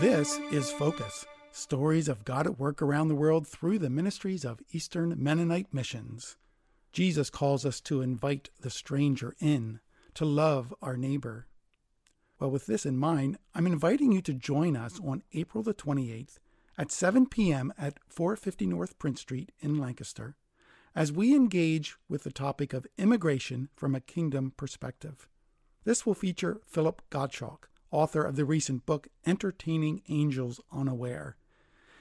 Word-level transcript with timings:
This 0.00 0.38
is 0.50 0.72
Focus 0.72 1.24
Stories 1.52 2.08
of 2.08 2.24
God 2.24 2.46
at 2.46 2.58
Work 2.58 2.82
Around 2.82 3.08
the 3.08 3.14
World 3.14 3.46
through 3.46 3.78
the 3.78 3.88
ministries 3.88 4.44
of 4.44 4.60
Eastern 4.72 5.14
Mennonite 5.16 5.72
Missions. 5.72 6.36
Jesus 6.92 7.30
calls 7.30 7.64
us 7.64 7.80
to 7.82 8.02
invite 8.02 8.50
the 8.60 8.70
stranger 8.70 9.36
in, 9.38 9.78
to 10.14 10.24
love 10.24 10.74
our 10.82 10.96
neighbor. 10.96 11.46
Well, 12.40 12.50
with 12.50 12.66
this 12.66 12.84
in 12.84 12.96
mind, 12.96 13.38
I'm 13.54 13.68
inviting 13.68 14.10
you 14.10 14.20
to 14.22 14.34
join 14.34 14.76
us 14.76 14.98
on 15.02 15.22
April 15.32 15.62
the 15.62 15.74
28th 15.74 16.38
at 16.76 16.90
7 16.90 17.26
p.m. 17.26 17.72
at 17.78 17.98
450 18.08 18.66
North 18.66 18.98
Prince 18.98 19.20
Street 19.20 19.52
in 19.60 19.78
Lancaster 19.78 20.34
as 20.94 21.12
we 21.12 21.34
engage 21.34 21.96
with 22.08 22.24
the 22.24 22.32
topic 22.32 22.72
of 22.72 22.86
immigration 22.98 23.68
from 23.76 23.94
a 23.94 24.00
kingdom 24.00 24.52
perspective. 24.56 25.28
This 25.84 26.04
will 26.04 26.14
feature 26.14 26.60
Philip 26.66 27.02
Gottschalk, 27.10 27.68
author 27.90 28.22
of 28.22 28.36
the 28.36 28.44
recent 28.44 28.86
book 28.86 29.08
Entertaining 29.26 30.02
Angels 30.08 30.60
Unaware. 30.72 31.36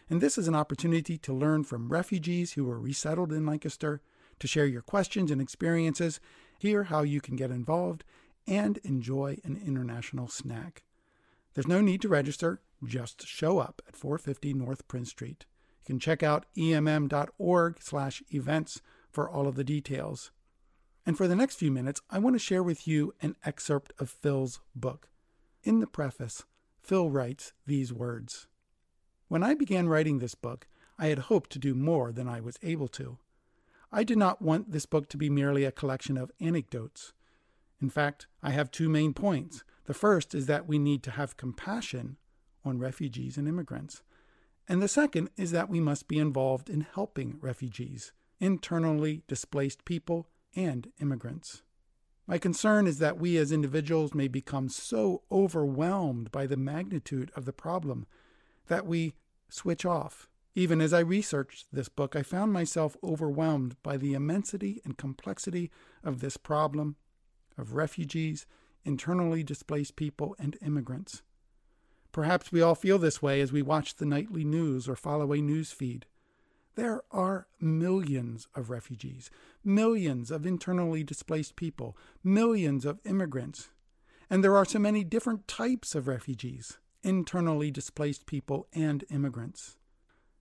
And 0.10 0.22
this 0.22 0.38
is 0.38 0.48
an 0.48 0.56
opportunity 0.56 1.18
to 1.20 1.34
learn 1.34 1.64
from 1.64 1.92
refugees 1.92 2.54
who 2.54 2.66
were 2.66 2.80
resettled 2.80 3.32
in 3.32 3.46
Lancaster, 3.46 4.02
to 4.40 4.48
share 4.48 4.66
your 4.66 4.82
questions 4.82 5.30
and 5.32 5.42
experiences, 5.42 6.20
hear 6.60 6.84
how 6.86 7.04
you 7.04 7.22
can 7.22 7.36
get 7.36 7.52
involved, 7.52 8.04
and 8.48 8.78
enjoy 8.80 9.38
an 9.44 9.62
international 9.66 10.28
snack. 10.28 10.84
There's 11.54 11.68
no 11.68 11.82
need 11.82 12.02
to 12.02 12.10
register, 12.10 12.62
just 12.84 13.28
show 13.28 13.60
up 13.60 13.82
at 13.88 13.96
450 13.96 14.54
North 14.54 14.88
Prince 14.88 15.12
Street. 15.12 15.46
You 15.82 15.86
can 15.86 16.00
check 16.00 16.24
out 16.24 16.48
emm.org/events 16.58 18.82
for 19.12 19.30
all 19.30 19.48
of 19.48 19.56
the 19.56 19.64
details. 19.64 20.32
And 21.06 21.18
for 21.18 21.28
the 21.28 21.36
next 21.36 21.56
few 21.56 21.72
minutes, 21.72 22.02
I 22.10 22.20
want 22.20 22.36
to 22.36 22.40
share 22.40 22.64
with 22.64 22.88
you 22.88 23.14
an 23.22 23.36
excerpt 23.46 23.94
of 24.00 24.10
Phil's 24.10 24.62
book. 24.76 25.10
In 25.64 25.80
the 25.80 25.88
preface, 25.88 26.44
Phil 26.82 27.10
writes 27.10 27.54
these 27.66 27.94
words 27.94 28.48
When 29.30 29.44
I 29.44 29.54
began 29.54 29.88
writing 29.88 30.20
this 30.20 30.36
book, 30.36 30.68
I 31.00 31.08
had 31.08 31.20
hoped 31.20 31.52
to 31.52 31.60
do 31.60 31.74
more 31.74 32.12
than 32.12 32.28
I 32.28 32.42
was 32.42 32.60
able 32.62 32.90
to. 32.90 33.18
I 33.90 34.04
did 34.04 34.18
not 34.18 34.42
want 34.42 34.72
this 34.72 34.86
book 34.86 35.08
to 35.10 35.18
be 35.18 35.30
merely 35.30 35.64
a 35.64 35.72
collection 35.72 36.18
of 36.18 36.32
anecdotes. 36.42 37.14
In 37.82 37.90
fact, 37.90 38.28
I 38.42 38.52
have 38.52 38.72
two 38.72 38.90
main 38.90 39.14
points. 39.14 39.64
The 39.86 39.94
first 39.94 40.36
is 40.36 40.48
that 40.48 40.68
we 40.68 40.78
need 40.78 41.02
to 41.04 41.12
have 41.12 41.38
compassion 41.38 42.18
on 42.66 42.80
refugees 42.80 43.38
and 43.38 43.48
immigrants. 43.48 44.02
And 44.68 44.82
the 44.82 44.88
second 44.88 45.30
is 45.38 45.52
that 45.52 45.70
we 45.70 45.80
must 45.80 46.08
be 46.08 46.20
involved 46.20 46.70
in 46.70 46.88
helping 46.94 47.38
refugees, 47.42 48.12
internally 48.40 49.24
displaced 49.28 49.86
people, 49.86 50.28
and 50.56 50.92
immigrants. 51.00 51.62
My 52.26 52.38
concern 52.38 52.88
is 52.88 53.00
that 53.00 53.20
we 53.20 53.38
as 53.38 53.52
individuals 53.52 54.14
may 54.14 54.28
become 54.28 54.70
so 54.70 55.24
overwhelmed 55.32 56.32
by 56.32 56.48
the 56.48 56.58
magnitude 56.58 57.32
of 57.36 57.46
the 57.46 57.54
problem 57.54 58.06
that 58.68 58.86
we 58.86 59.16
switch 59.50 59.86
off. 59.86 60.30
Even 60.56 60.80
as 60.80 60.94
I 60.94 61.00
researched 61.00 61.68
this 61.74 61.90
book, 61.90 62.16
I 62.16 62.24
found 62.24 62.54
myself 62.54 62.96
overwhelmed 63.04 63.76
by 63.84 63.98
the 63.98 64.14
immensity 64.14 64.82
and 64.86 64.98
complexity 64.98 65.72
of 66.04 66.20
this 66.20 66.38
problem 66.38 66.96
of 67.58 67.74
refugees, 67.74 68.46
internally 68.86 69.44
displaced 69.44 69.96
people, 69.96 70.36
and 70.40 70.58
immigrants. 70.62 71.24
Perhaps 72.12 72.52
we 72.52 72.62
all 72.62 72.76
feel 72.76 73.00
this 73.00 73.22
way 73.22 73.42
as 73.42 73.52
we 73.52 73.62
watch 73.62 73.96
the 73.96 74.06
nightly 74.06 74.46
news 74.46 74.88
or 74.88 74.96
follow 74.96 75.34
a 75.34 75.42
news 75.42 75.72
feed. 75.72 76.06
There 76.76 77.02
are 77.12 77.48
millions 77.60 78.48
of 78.56 78.70
refugees, 78.72 79.30
millions 79.64 80.32
of 80.32 80.46
internally 80.46 81.04
displaced 81.04 81.56
people, 81.56 81.96
millions 82.24 82.84
of 82.84 83.00
immigrants. 83.06 83.70
And 84.30 84.44
there 84.44 84.56
are 84.58 84.66
so 84.66 84.80
many 84.80 85.04
different 85.04 85.48
types 85.48 85.94
of 85.94 86.08
refugees, 86.08 86.80
internally 87.04 87.70
displaced 87.70 88.26
people, 88.26 88.68
and 88.74 89.04
immigrants. 89.12 89.78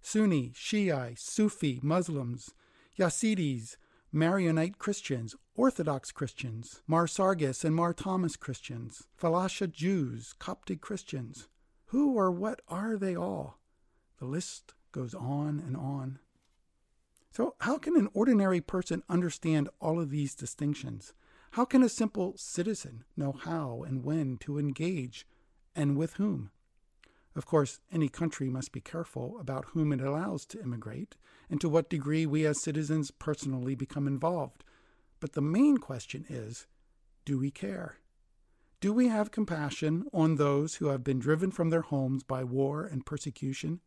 Sunni, 0.01 0.53
Shiite, 0.55 1.19
Sufi, 1.19 1.81
Muslims, 1.83 2.55
Yazidis, 2.99 3.77
Maronite 4.11 4.79
Christians, 4.79 5.37
Orthodox 5.55 6.13
Christians, 6.13 6.83
Mar 6.87 7.07
Sargis 7.07 7.65
and 7.65 7.75
Mar 7.75 7.93
Thomas 7.93 8.37
Christians, 8.37 9.07
Falasha 9.21 9.71
Jews, 9.71 10.35
Coptic 10.39 10.81
Christians. 10.81 11.49
Who 11.87 12.15
or 12.15 12.31
what 12.31 12.61
are 12.69 12.97
they 12.97 13.15
all? 13.15 13.59
The 14.19 14.25
list 14.25 14.75
goes 14.93 15.15
on 15.15 15.63
and 15.67 15.77
on. 15.77 16.19
So, 17.31 17.55
how 17.61 17.79
can 17.79 17.97
an 17.97 18.09
ordinary 18.13 18.61
person 18.61 19.03
understand 19.09 19.71
all 19.81 19.99
of 19.99 20.11
these 20.11 20.35
distinctions? 20.35 21.15
How 21.53 21.65
can 21.65 21.83
a 21.83 21.89
simple 21.89 22.35
citizen 22.37 23.05
know 23.17 23.33
how 23.33 23.85
and 23.87 24.05
when 24.05 24.37
to 24.39 24.59
engage 24.59 25.27
and 25.75 25.97
with 25.97 26.15
whom? 26.15 26.51
Of 27.35 27.47
course, 27.47 27.81
any 27.91 28.09
country 28.09 28.51
must 28.51 28.73
be 28.73 28.81
careful 28.81 29.39
about 29.41 29.67
whom 29.67 29.93
it 29.93 30.03
allows 30.03 30.45
to 30.47 30.61
immigrate 30.61 31.17
and 31.49 31.61
to 31.63 31.69
what 31.69 31.89
degree 31.89 32.27
we 32.27 32.45
as 32.45 32.63
citizens 32.63 33.11
personally 33.11 33.75
become 33.75 34.07
involved. 34.07 34.65
But 35.21 35.33
the 35.33 35.41
main 35.41 35.79
question 35.79 36.27
is 36.29 36.67
do 37.25 37.39
we 37.39 37.51
care? 37.51 37.97
Do 38.81 38.93
we 38.93 39.09
have 39.09 39.31
compassion 39.31 40.07
on 40.13 40.37
those 40.37 40.75
who 40.77 40.87
have 40.87 41.05
been 41.05 41.21
driven 41.21 41.51
from 41.51 41.71
their 41.71 41.83
homes 41.83 42.25
by 42.25 42.45
war 42.45 42.85
and 42.85 43.07
persecution? 43.07 43.81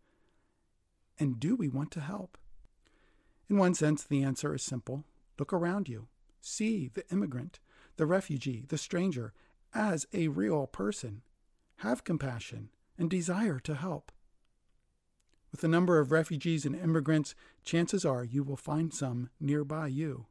And 1.20 1.40
do 1.40 1.56
we 1.56 1.68
want 1.68 1.92
to 1.92 2.02
help? 2.02 2.38
In 3.50 3.58
one 3.58 3.74
sense, 3.74 4.04
the 4.04 4.24
answer 4.24 4.54
is 4.54 4.64
simple 4.64 5.06
look 5.38 5.52
around 5.52 5.90
you. 5.90 6.08
See 6.42 6.88
the 6.88 7.08
immigrant, 7.12 7.60
the 7.98 8.06
refugee, 8.06 8.66
the 8.68 8.78
stranger 8.78 9.34
as 9.74 10.08
a 10.14 10.30
real 10.30 10.68
person. 10.68 11.22
Have 11.78 12.04
compassion 12.04 12.70
and 12.98 13.10
desire 13.10 13.60
to 13.60 13.76
help. 13.76 14.12
With 15.52 15.62
the 15.62 15.68
number 15.68 16.00
of 16.00 16.12
refugees 16.12 16.66
and 16.66 16.76
immigrants, 16.76 17.36
chances 17.64 18.06
are 18.06 18.24
you 18.24 18.44
will 18.44 18.58
find 18.58 18.94
some 18.94 19.30
nearby 19.40 19.88
you. 19.88 20.28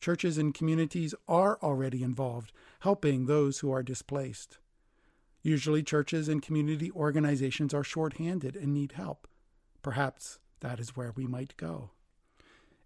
Churches 0.00 0.38
and 0.38 0.54
communities 0.54 1.14
are 1.26 1.58
already 1.62 2.02
involved, 2.02 2.52
helping 2.80 3.26
those 3.26 3.58
who 3.58 3.70
are 3.70 3.82
displaced. 3.82 4.58
Usually, 5.42 5.82
churches 5.82 6.28
and 6.28 6.42
community 6.42 6.90
organizations 6.90 7.72
are 7.72 7.84
short-handed 7.84 8.56
and 8.56 8.74
need 8.74 8.92
help. 8.92 9.26
Perhaps 9.82 10.38
that 10.60 10.80
is 10.80 10.96
where 10.96 11.12
we 11.14 11.26
might 11.26 11.56
go. 11.56 11.90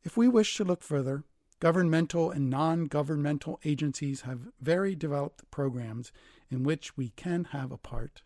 If 0.03 0.17
we 0.17 0.28
wish 0.28 0.56
to 0.56 0.65
look 0.65 0.83
further, 0.83 1.25
governmental 1.61 2.31
and 2.31 2.49
non 2.49 2.87
governmental 2.87 3.61
agencies 3.65 4.23
have 4.23 4.49
very 4.61 4.95
developed 4.95 5.51
programs 5.51 6.12
in 6.51 6.62
which 6.62 6.97
we 6.97 7.11
can 7.11 7.45
have 7.53 7.71
a 7.71 7.78
part. 7.78 8.23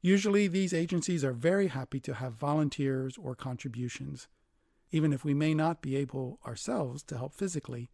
Usually, 0.00 0.46
these 0.46 0.72
agencies 0.72 1.24
are 1.24 1.32
very 1.32 1.68
happy 1.68 2.00
to 2.00 2.14
have 2.14 2.34
volunteers 2.34 3.16
or 3.18 3.34
contributions. 3.34 4.28
Even 4.90 5.12
if 5.12 5.24
we 5.24 5.34
may 5.34 5.52
not 5.52 5.82
be 5.82 5.96
able 5.96 6.38
ourselves 6.46 7.02
to 7.04 7.18
help 7.18 7.34
physically, 7.34 7.90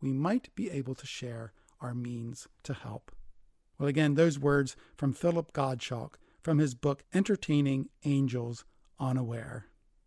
we 0.00 0.12
might 0.12 0.54
be 0.54 0.70
able 0.70 0.94
to 0.94 1.06
share 1.06 1.52
our 1.80 1.94
means 1.94 2.48
to 2.62 2.72
help. 2.72 3.12
Well, 3.78 3.88
again, 3.88 4.14
those 4.14 4.38
words 4.38 4.76
from 4.96 5.12
Philip 5.12 5.52
Gottschalk 5.52 6.14
from 6.42 6.58
his 6.58 6.74
book 6.74 7.04
Entertaining 7.12 7.88
Angels 8.04 8.64
Unaware. 8.98 9.66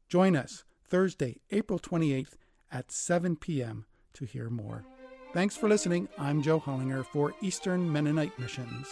Join 0.10 0.36
us 0.36 0.64
Thursday, 0.88 1.42
April 1.52 1.80
28th 1.80 2.34
at 2.72 2.92
7 2.92 3.36
p.m. 3.36 3.86
to 4.14 4.26
hear 4.26 4.50
more. 4.50 4.86
Thanks 5.34 5.58
for 5.58 5.68
listening. 5.68 6.08
I'm 6.18 6.42
Joe 6.42 6.60
Hollinger 6.60 7.06
for 7.06 7.34
Eastern 7.42 7.92
Mennonite 7.92 8.38
Missions. 8.40 8.88